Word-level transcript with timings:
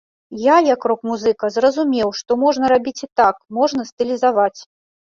Я, 0.45 0.53
як 0.67 0.87
рок-музыка, 0.91 1.51
зразумеў, 1.59 2.15
што 2.23 2.41
можна 2.47 2.75
рабіць 2.75 2.97
і 3.05 3.13
так, 3.25 3.35
можна 3.63 3.81
стылізаваць. 3.95 4.61